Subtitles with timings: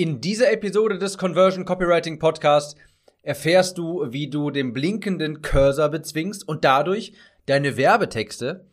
[0.00, 2.74] In dieser Episode des Conversion Copywriting Podcast
[3.20, 7.12] erfährst du, wie du den blinkenden Cursor bezwingst und dadurch
[7.44, 8.64] deine Werbetexte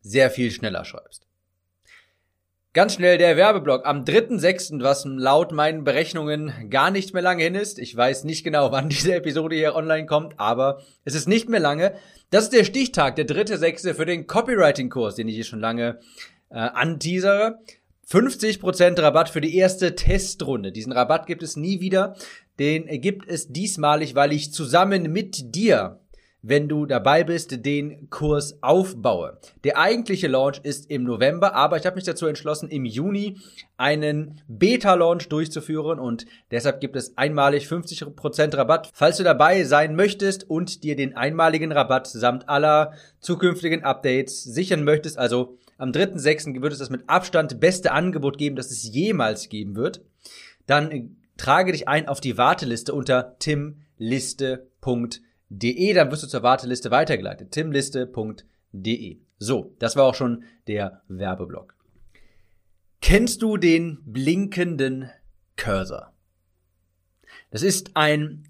[0.00, 1.28] sehr viel schneller schreibst.
[2.72, 7.54] Ganz schnell der Werbeblock am 3.6., was laut meinen Berechnungen gar nicht mehr lange hin
[7.54, 7.78] ist.
[7.78, 11.60] Ich weiß nicht genau, wann diese Episode hier online kommt, aber es ist nicht mehr
[11.60, 11.94] lange.
[12.30, 13.94] Das ist der Stichtag, der 3.6.
[13.94, 16.00] für den Copywriting-Kurs, den ich hier schon lange
[16.50, 17.60] äh, anteasere.
[18.08, 20.72] 50% Rabatt für die erste Testrunde.
[20.72, 22.16] Diesen Rabatt gibt es nie wieder.
[22.58, 26.00] Den gibt es diesmalig, weil ich zusammen mit dir,
[26.42, 29.38] wenn du dabei bist, den Kurs aufbaue.
[29.62, 33.38] Der eigentliche Launch ist im November, aber ich habe mich dazu entschlossen, im Juni
[33.76, 38.90] einen Beta-Launch durchzuführen und deshalb gibt es einmalig 50% Rabatt.
[38.92, 44.82] Falls du dabei sein möchtest und dir den einmaligen Rabatt samt aller zukünftigen Updates sichern
[44.82, 46.62] möchtest, also am 3.6.
[46.62, 50.00] wird es das mit Abstand beste Angebot geben, das es jemals geben wird.
[50.66, 54.62] Dann äh, trage dich ein auf die Warteliste unter timliste.de.
[55.94, 57.50] Dann wirst du zur Warteliste weitergeleitet.
[57.50, 59.18] timliste.de.
[59.38, 61.74] So, das war auch schon der Werbeblock.
[63.00, 65.10] Kennst du den blinkenden
[65.56, 66.12] Cursor?
[67.50, 68.44] Das ist ein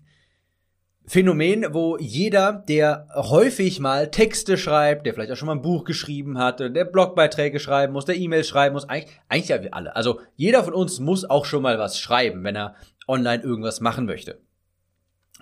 [1.05, 5.85] Phänomen, wo jeder, der häufig mal Texte schreibt, der vielleicht auch schon mal ein Buch
[5.85, 9.97] geschrieben hat, der Blogbeiträge schreiben muss, der E-Mails schreiben muss, eigentlich, eigentlich ja wir alle.
[9.97, 12.77] Also jeder von uns muss auch schon mal was schreiben, wenn er
[13.09, 14.41] online irgendwas machen möchte.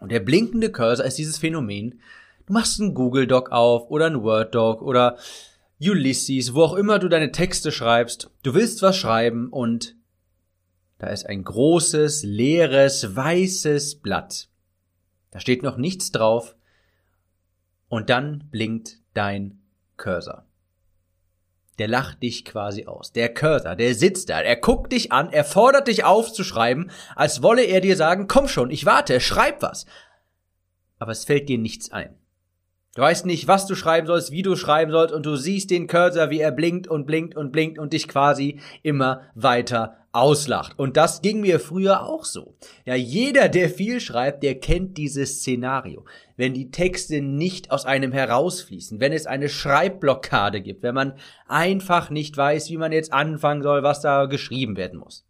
[0.00, 2.00] Und der blinkende Cursor ist dieses Phänomen.
[2.46, 5.18] Du machst einen Google Doc auf oder einen Word Doc oder
[5.78, 8.30] Ulysses, wo auch immer du deine Texte schreibst.
[8.42, 9.94] Du willst was schreiben und
[10.98, 14.49] da ist ein großes, leeres, weißes Blatt.
[15.30, 16.56] Da steht noch nichts drauf
[17.88, 19.60] und dann blinkt dein
[19.96, 20.44] Cursor.
[21.78, 23.12] Der lacht dich quasi aus.
[23.12, 27.62] Der Cursor, der sitzt da, er guckt dich an, er fordert dich aufzuschreiben, als wolle
[27.62, 29.86] er dir sagen, komm schon, ich warte, schreib was.
[30.98, 32.16] Aber es fällt dir nichts ein.
[32.94, 35.86] Du weißt nicht, was du schreiben sollst, wie du schreiben sollst, und du siehst den
[35.86, 40.78] Cursor, wie er blinkt und blinkt und blinkt und dich quasi immer weiter auslacht.
[40.78, 42.56] Und das ging mir früher auch so.
[42.84, 46.04] Ja, jeder, der viel schreibt, der kennt dieses Szenario.
[46.36, 51.14] Wenn die Texte nicht aus einem herausfließen, wenn es eine Schreibblockade gibt, wenn man
[51.46, 55.24] einfach nicht weiß, wie man jetzt anfangen soll, was da geschrieben werden muss.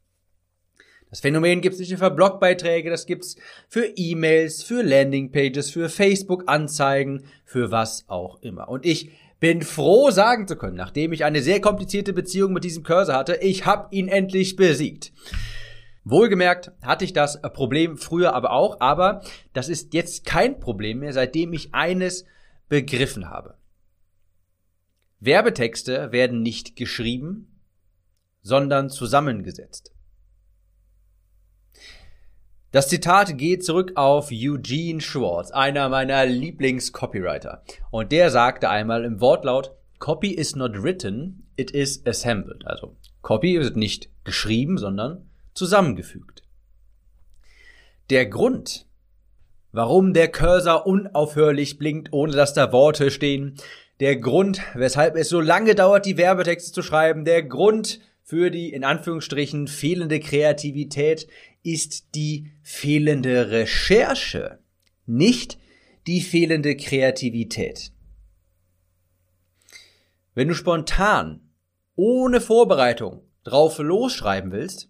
[1.11, 3.37] Das Phänomen gibt es nicht nur für Blogbeiträge, das gibt's
[3.69, 8.69] für E-Mails, für Landingpages, für Facebook-Anzeigen, für was auch immer.
[8.69, 12.83] Und ich bin froh sagen zu können, nachdem ich eine sehr komplizierte Beziehung mit diesem
[12.83, 15.13] Cursor hatte, ich habe ihn endlich besiegt.
[16.05, 21.13] Wohlgemerkt hatte ich das Problem früher aber auch, aber das ist jetzt kein Problem mehr,
[21.13, 22.27] seitdem ich eines
[22.69, 23.55] begriffen habe.
[25.21, 27.61] Werbetexte werden nicht geschrieben,
[28.43, 29.93] sondern zusammengesetzt.
[32.73, 37.65] Das Zitat geht zurück auf Eugene Schwartz, einer meiner Lieblings-Copywriter.
[37.91, 42.65] Und der sagte einmal im Wortlaut, Copy is not written, it is assembled.
[42.67, 46.43] Also Copy wird nicht geschrieben, sondern zusammengefügt.
[48.09, 48.87] Der Grund,
[49.73, 53.57] warum der Cursor unaufhörlich blinkt, ohne dass da Worte stehen,
[53.99, 58.73] der Grund, weshalb es so lange dauert, die Werbetexte zu schreiben, der Grund für die
[58.73, 61.27] in Anführungsstrichen fehlende Kreativität
[61.63, 64.59] ist die fehlende Recherche,
[65.07, 65.59] nicht
[66.07, 67.93] die fehlende Kreativität.
[70.35, 71.41] Wenn du spontan,
[71.97, 74.89] ohne Vorbereitung drauf losschreiben willst,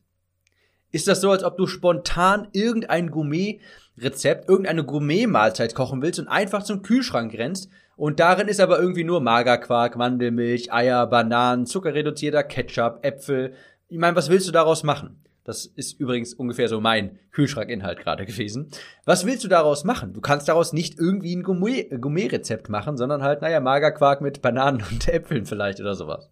[0.92, 6.62] ist das so, als ob du spontan irgendein Gourmet-Rezept, irgendeine Gourmet-Mahlzeit kochen willst und einfach
[6.62, 13.00] zum Kühlschrank rennst und darin ist aber irgendwie nur Magerquark, Mandelmilch, Eier, Bananen, zuckerreduzierter Ketchup,
[13.02, 13.52] Äpfel.
[13.88, 15.22] Ich meine, was willst du daraus machen?
[15.44, 18.70] Das ist übrigens ungefähr so mein Kühlschrankinhalt gerade gewesen.
[19.04, 20.12] Was willst du daraus machen?
[20.12, 25.08] Du kannst daraus nicht irgendwie ein Gourmet-Rezept machen, sondern halt, naja, Magerquark mit Bananen und
[25.12, 26.30] Äpfeln vielleicht oder sowas.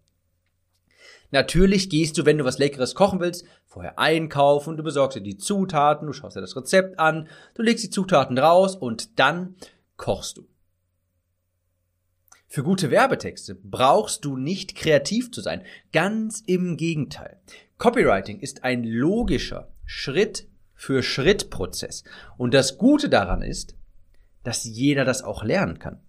[1.31, 5.37] Natürlich gehst du, wenn du was Leckeres kochen willst, vorher einkaufen, du besorgst dir die
[5.37, 9.55] Zutaten, du schaust dir das Rezept an, du legst die Zutaten raus und dann
[9.95, 10.47] kochst du.
[12.51, 15.61] Für gute Werbetexte brauchst du nicht kreativ zu sein.
[15.93, 17.39] Ganz im Gegenteil.
[17.77, 22.03] Copywriting ist ein logischer Schritt für Schritt Prozess.
[22.37, 23.75] Und das Gute daran ist,
[24.43, 26.01] dass jeder das auch lernen kann.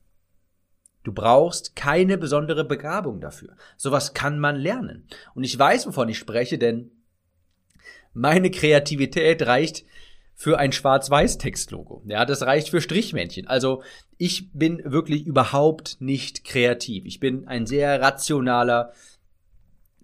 [1.03, 3.55] Du brauchst keine besondere Begabung dafür.
[3.77, 5.07] Sowas kann man lernen.
[5.35, 6.91] Und ich weiß, wovon ich spreche, denn
[8.15, 9.85] meine Kreativität reicht
[10.41, 12.03] für ein Schwarz-Weiß-Textlogo.
[12.07, 13.47] Ja, das reicht für Strichmännchen.
[13.47, 13.83] Also
[14.17, 17.05] ich bin wirklich überhaupt nicht kreativ.
[17.05, 18.95] Ich bin ein sehr rationaler,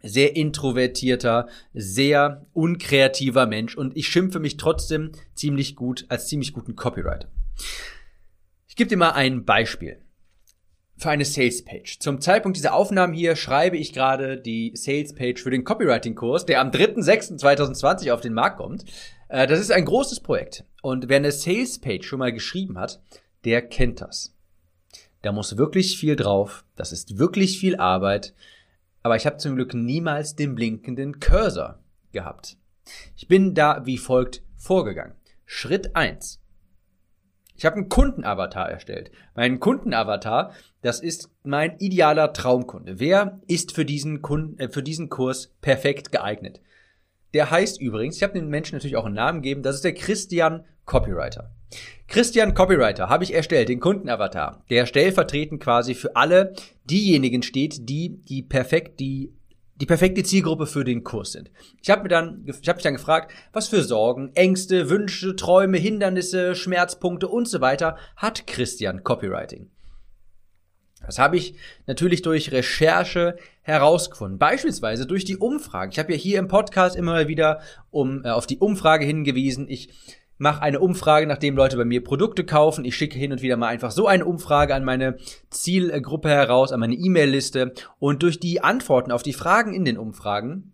[0.03, 6.77] sehr introvertierter, sehr unkreativer Mensch und ich schimpfe mich trotzdem ziemlich gut als ziemlich guten
[6.77, 7.31] Copywriter.
[8.69, 10.03] Ich gebe dir mal ein Beispiel
[10.99, 11.99] für eine Sales Page.
[11.99, 16.45] Zum Zeitpunkt dieser Aufnahmen hier schreibe ich gerade die Sales Page für den Copywriting Kurs,
[16.45, 18.85] der am 3.6.2020 auf den Markt kommt.
[19.29, 23.01] Äh, das ist ein großes Projekt und wer eine Sales Page schon mal geschrieben hat,
[23.45, 24.35] der kennt das.
[25.23, 28.35] Da muss wirklich viel drauf, das ist wirklich viel Arbeit
[29.07, 31.79] aber ich habe zum Glück niemals den blinkenden Cursor
[32.11, 32.57] gehabt.
[33.15, 35.15] Ich bin da wie folgt vorgegangen.
[35.45, 36.43] Schritt eins:
[37.55, 39.13] Ich habe einen Kundenavatar erstellt.
[39.37, 42.99] Mein Kundenavatar, das ist mein idealer Traumkunde.
[42.99, 46.61] Wer ist für diesen, Kunden, äh, für diesen Kurs perfekt geeignet?
[47.37, 49.93] Der heißt übrigens, ich habe den Menschen natürlich auch einen Namen gegeben, das ist der
[49.93, 51.51] Christian Copywriter.
[52.09, 56.55] Christian Copywriter habe ich erstellt, den Kundenavatar, der stellvertretend quasi für alle
[56.85, 59.35] diejenigen steht, die die perfekt die
[59.79, 61.51] die perfekte Zielgruppe für den Kurs sind.
[61.83, 65.77] Ich habe mir dann ich habe mich dann gefragt, was für Sorgen, Ängste, Wünsche, Träume,
[65.77, 69.69] Hindernisse, Schmerzpunkte und so weiter hat Christian Copywriting.
[71.05, 71.55] Das habe ich
[71.87, 74.39] natürlich durch Recherche herausgefunden.
[74.39, 75.93] Beispielsweise durch die Umfragen.
[75.93, 77.61] Ich habe ja hier im Podcast immer wieder
[77.91, 79.69] um, äh, auf die Umfrage hingewiesen.
[79.69, 79.91] Ich
[80.39, 82.85] mache eine Umfrage, nachdem Leute bei mir Produkte kaufen.
[82.85, 85.17] Ich schicke hin und wieder mal einfach so eine Umfrage an meine
[85.51, 87.73] Zielgruppe heraus, an meine E-Mail-Liste.
[87.99, 90.73] Und durch die Antworten auf die Fragen in den Umfragen,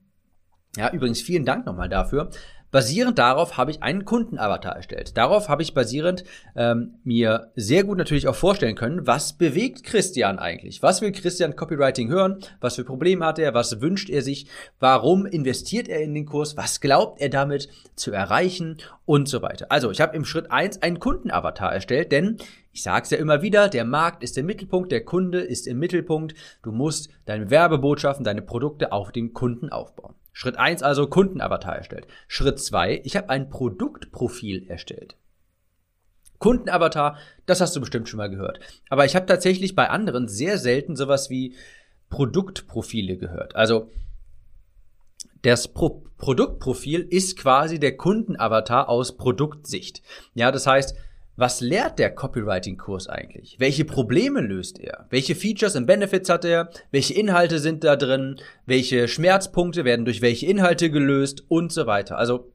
[0.77, 2.31] ja, übrigens vielen Dank nochmal dafür,
[2.73, 5.19] Basierend darauf habe ich einen Kundenavatar erstellt.
[5.19, 6.25] Darauf habe ich basierend
[6.57, 10.83] ähm, mir sehr gut natürlich auch vorstellen können, was bewegt Christian eigentlich?
[10.83, 12.39] Was will Christian Copywriting hören?
[12.63, 13.53] Was für Probleme hat er?
[13.53, 14.47] Was wünscht er sich?
[14.81, 16.57] Warum investiert er in den Kurs?
[16.57, 18.79] Was glaubt er damit zu erreichen?
[19.05, 19.67] Und so weiter.
[19.69, 22.39] Also ich habe im Schritt eins einen Kundenavatar erstellt, denn
[22.73, 25.79] ich sage es ja immer wieder, der Markt ist der Mittelpunkt, der Kunde ist im
[25.79, 26.35] Mittelpunkt.
[26.63, 30.15] Du musst deine Werbebotschaften, deine Produkte auf den Kunden aufbauen.
[30.33, 32.07] Schritt eins also Kundenavatar erstellt.
[32.27, 35.17] Schritt zwei ich habe ein Produktprofil erstellt.
[36.39, 38.59] Kundenavatar, das hast du bestimmt schon mal gehört.
[38.89, 41.55] Aber ich habe tatsächlich bei anderen sehr selten sowas wie
[42.11, 43.55] Produktprofile gehört.
[43.55, 43.91] Also
[45.43, 50.03] das Pro Produktprofil ist quasi der Kundenavatar aus Produktsicht.
[50.35, 50.97] Ja, das heißt,
[51.37, 53.57] was lehrt der Copywriting-Kurs eigentlich?
[53.59, 55.07] Welche Probleme löst er?
[55.11, 56.71] Welche Features und Benefits hat er?
[56.91, 58.39] Welche Inhalte sind da drin?
[58.67, 61.45] Welche Schmerzpunkte werden durch welche Inhalte gelöst?
[61.49, 62.19] Und so weiter.
[62.19, 62.53] Also,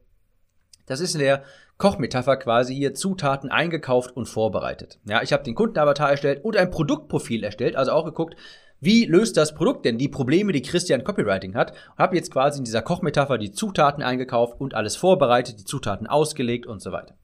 [0.86, 1.42] das ist in der
[1.76, 4.98] Kochmetapher quasi hier Zutaten eingekauft und vorbereitet.
[5.04, 8.36] Ja, ich habe den Kundenavatar erstellt und ein Produktprofil erstellt, also auch geguckt,
[8.80, 11.72] wie löst das Produkt denn die Probleme, die Christian Copywriting hat?
[11.96, 16.66] Habe jetzt quasi in dieser Kochmetapher die Zutaten eingekauft und alles vorbereitet, die Zutaten ausgelegt
[16.66, 17.16] und so weiter.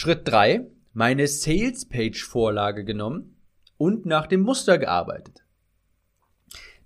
[0.00, 3.34] Schritt drei: meine Sales Page Vorlage genommen
[3.78, 5.42] und nach dem Muster gearbeitet.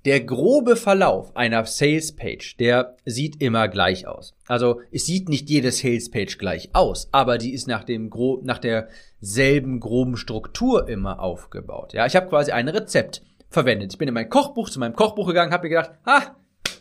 [0.07, 4.35] Der grobe Verlauf einer Sales Page, der sieht immer gleich aus.
[4.47, 8.41] Also es sieht nicht jede Sales Page gleich aus, aber die ist nach dem gro
[8.45, 11.93] nach derselben groben Struktur immer aufgebaut.
[11.93, 13.21] Ja, ich habe quasi ein Rezept
[13.51, 13.93] verwendet.
[13.93, 16.35] Ich bin in mein Kochbuch zu meinem Kochbuch gegangen, habe mir gedacht, ah,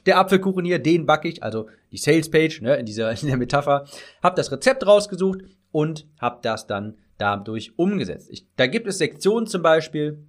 [0.06, 3.36] der Apfelkuchen hier, den backe ich, also die Sales Page, ne, in dieser in der
[3.36, 3.86] Metapher,
[4.24, 8.30] habe das Rezept rausgesucht und habe das dann dadurch umgesetzt.
[8.32, 10.26] Ich, da gibt es Sektionen zum Beispiel,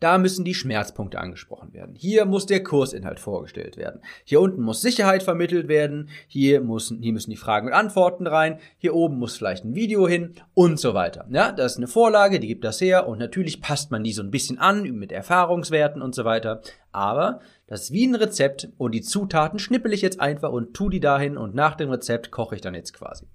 [0.00, 1.94] da müssen die Schmerzpunkte angesprochen werden.
[1.94, 4.00] Hier muss der Kursinhalt vorgestellt werden.
[4.24, 6.08] Hier unten muss Sicherheit vermittelt werden.
[6.26, 8.58] Hier, müssen, hier müssen die Fragen und Antworten rein.
[8.78, 11.26] Hier oben muss vielleicht ein Video hin und so weiter.
[11.30, 14.22] Ja, das ist eine Vorlage, die gibt das her und natürlich passt man die so
[14.22, 16.62] ein bisschen an mit Erfahrungswerten und so weiter.
[16.92, 20.88] Aber das ist wie ein Rezept und die Zutaten schnippel ich jetzt einfach und tu
[20.88, 23.26] die dahin und nach dem Rezept koche ich dann jetzt quasi.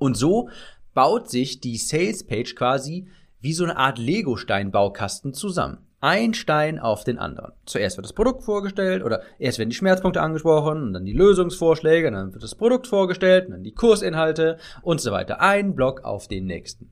[0.00, 0.48] Und so
[0.94, 3.06] baut sich die Sales Page quasi
[3.40, 5.86] wie so eine Art Lego-Stein-Baukasten zusammen.
[6.00, 7.52] Ein Stein auf den anderen.
[7.66, 12.08] Zuerst wird das Produkt vorgestellt oder erst werden die Schmerzpunkte angesprochen und dann die Lösungsvorschläge,
[12.08, 15.40] und dann wird das Produkt vorgestellt und dann die Kursinhalte und so weiter.
[15.42, 16.90] Ein Block auf den nächsten.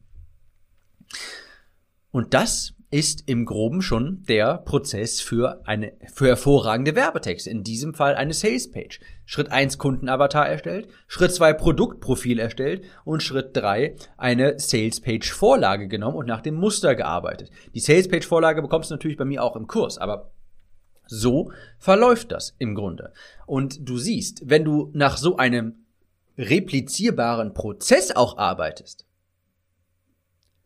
[2.11, 7.51] Und das ist im Groben schon der Prozess für eine, für hervorragende Werbetexte.
[7.51, 9.01] In diesem Fall eine Sales Page.
[9.27, 15.87] Schritt eins Kundenavatar erstellt, Schritt zwei Produktprofil erstellt und Schritt drei eine Sales Page Vorlage
[15.87, 17.51] genommen und nach dem Muster gearbeitet.
[17.75, 20.31] Die Sales Page Vorlage bekommst du natürlich bei mir auch im Kurs, aber
[21.07, 23.13] so verläuft das im Grunde.
[23.47, 25.85] Und du siehst, wenn du nach so einem
[26.39, 29.08] replizierbaren Prozess auch arbeitest,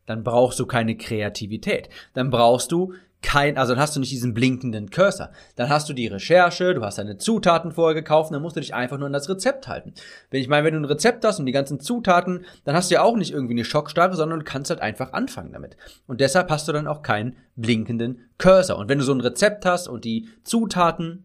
[0.06, 1.88] dann brauchst du keine Kreativität.
[2.14, 5.30] Dann brauchst du kein, also dann hast du nicht diesen blinkenden Cursor.
[5.54, 8.74] Dann hast du die Recherche, du hast deine Zutaten vorher gekauft, dann musst du dich
[8.74, 9.94] einfach nur an das Rezept halten.
[10.30, 12.96] Wenn ich meine, wenn du ein Rezept hast und die ganzen Zutaten, dann hast du
[12.96, 15.76] ja auch nicht irgendwie eine Schockstarre, sondern du kannst halt einfach anfangen damit.
[16.06, 18.76] Und deshalb hast du dann auch keinen blinkenden Cursor.
[18.76, 21.24] Und wenn du so ein Rezept hast und die Zutaten,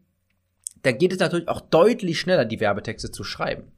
[0.84, 3.72] dann geht es natürlich auch deutlich schneller, die Werbetexte zu schreiben.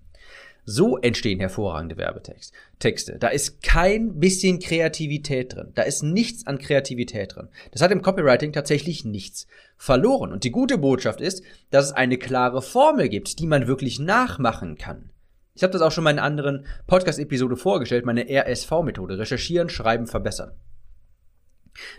[0.65, 3.17] So entstehen hervorragende Werbetexte.
[3.19, 5.71] Da ist kein bisschen Kreativität drin.
[5.75, 7.49] Da ist nichts an Kreativität drin.
[7.71, 9.47] Das hat im Copywriting tatsächlich nichts
[9.77, 10.31] verloren.
[10.31, 14.77] Und die gute Botschaft ist, dass es eine klare Formel gibt, die man wirklich nachmachen
[14.77, 15.11] kann.
[15.55, 19.17] Ich habe das auch schon mal in einer anderen Podcast-Episode vorgestellt, meine RSV-Methode.
[19.17, 20.51] Recherchieren, schreiben, verbessern.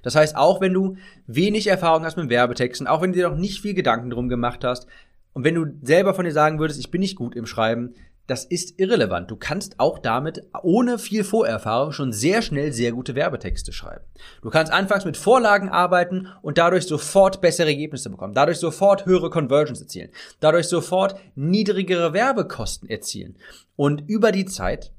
[0.02, 3.36] Das heißt, auch wenn du wenig Erfahrung hast mit Werbetexten, auch wenn du dir noch
[3.36, 4.86] nicht viel Gedanken drum gemacht hast,
[5.32, 7.94] und wenn du selber von dir sagen würdest, ich bin nicht gut im Schreiben,
[8.30, 9.28] das ist irrelevant.
[9.28, 14.04] Du kannst auch damit ohne viel Vorerfahrung schon sehr schnell sehr gute Werbetexte schreiben.
[14.40, 19.30] Du kannst anfangs mit Vorlagen arbeiten und dadurch sofort bessere Ergebnisse bekommen, dadurch sofort höhere
[19.30, 23.36] Conversions erzielen, dadurch sofort niedrigere Werbekosten erzielen.
[23.74, 24.92] Und über die Zeit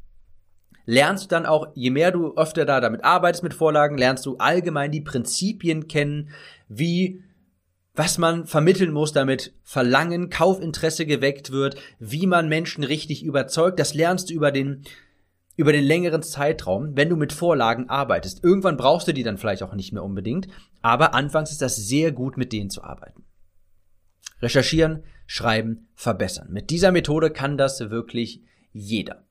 [0.85, 4.35] lernst du dann auch, je mehr du öfter da damit arbeitest mit Vorlagen, lernst du
[4.39, 6.31] allgemein die Prinzipien kennen,
[6.67, 7.23] wie
[7.93, 13.93] was man vermitteln muss, damit Verlangen, Kaufinteresse geweckt wird, wie man Menschen richtig überzeugt, das
[13.93, 14.83] lernst du über den
[15.57, 18.43] über den längeren Zeitraum, wenn du mit Vorlagen arbeitest.
[18.43, 20.47] Irgendwann brauchst du die dann vielleicht auch nicht mehr unbedingt,
[20.81, 23.25] aber anfangs ist das sehr gut, mit denen zu arbeiten.
[24.41, 26.47] Recherchieren, schreiben, verbessern.
[26.51, 29.23] Mit dieser Methode kann das wirklich jeder.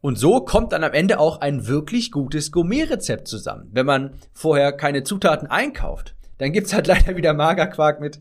[0.00, 3.70] Und so kommt dann am Ende auch ein wirklich gutes Gourmet-Rezept zusammen.
[3.72, 8.20] Wenn man vorher keine Zutaten einkauft, dann gibt's halt leider wieder Magerquark mit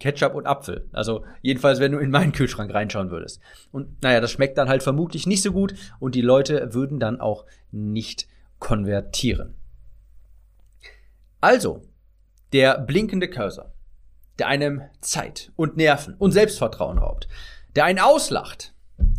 [0.00, 0.88] Ketchup und Apfel.
[0.92, 3.40] Also jedenfalls, wenn du in meinen Kühlschrank reinschauen würdest.
[3.70, 7.20] Und naja, das schmeckt dann halt vermutlich nicht so gut und die Leute würden dann
[7.20, 8.26] auch nicht
[8.58, 9.54] konvertieren.
[11.42, 11.82] Also,
[12.52, 13.72] der blinkende Cursor,
[14.38, 17.28] der einem Zeit und Nerven und Selbstvertrauen raubt,
[17.76, 18.74] der einen auslacht,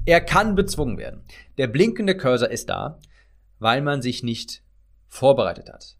[0.06, 1.24] er kann bezwungen werden.
[1.58, 3.00] Der blinkende Cursor ist da,
[3.60, 4.64] weil man sich nicht
[5.08, 5.98] vorbereitet hat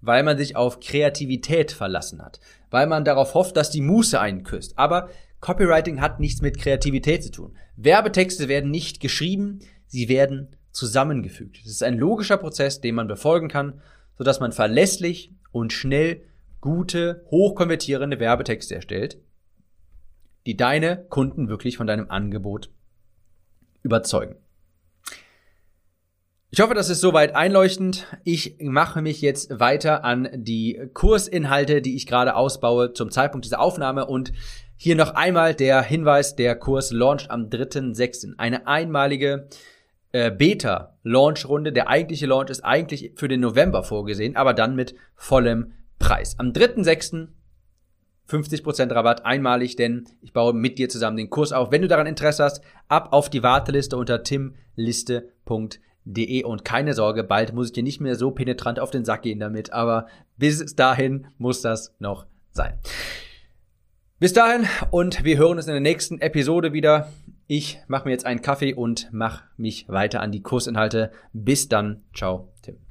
[0.00, 2.40] weil man sich auf Kreativität verlassen hat,
[2.70, 4.78] weil man darauf hofft, dass die Muße einen küsst.
[4.78, 5.08] Aber
[5.40, 7.56] Copywriting hat nichts mit Kreativität zu tun.
[7.76, 11.58] Werbetexte werden nicht geschrieben, sie werden zusammengefügt.
[11.64, 13.80] Es ist ein logischer Prozess, den man befolgen kann,
[14.16, 16.22] sodass man verlässlich und schnell
[16.60, 19.18] gute, hochkonvertierende Werbetexte erstellt,
[20.46, 22.70] die deine Kunden wirklich von deinem Angebot
[23.82, 24.36] überzeugen.
[26.50, 28.06] Ich hoffe, das ist soweit einleuchtend.
[28.24, 33.60] Ich mache mich jetzt weiter an die Kursinhalte, die ich gerade ausbaue zum Zeitpunkt dieser
[33.60, 34.32] Aufnahme und
[34.74, 38.38] hier noch einmal der Hinweis, der Kurs launcht am 3.6.
[38.38, 39.48] Eine einmalige
[40.12, 41.70] äh, Beta-Launch-Runde.
[41.70, 46.38] Der eigentliche Launch ist eigentlich für den November vorgesehen, aber dann mit vollem Preis.
[46.38, 47.28] Am 3.6.
[48.26, 51.70] 50% Rabatt einmalig, denn ich baue mit dir zusammen den Kurs auf.
[51.70, 57.22] Wenn du daran Interesse hast, ab auf die Warteliste unter timliste.de De und keine Sorge,
[57.22, 60.06] bald muss ich dir nicht mehr so penetrant auf den Sack gehen damit, aber
[60.38, 62.78] bis dahin muss das noch sein.
[64.18, 67.12] Bis dahin und wir hören uns in der nächsten Episode wieder.
[67.46, 71.12] Ich mache mir jetzt einen Kaffee und mache mich weiter an die Kursinhalte.
[71.32, 72.02] Bis dann.
[72.14, 72.87] Ciao, Tim.